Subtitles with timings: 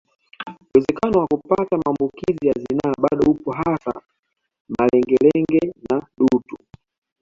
[0.73, 4.01] Uwezekano wa kupata maambukizi ya zinaa bado upo hasa
[4.69, 6.57] malengelenge na dutu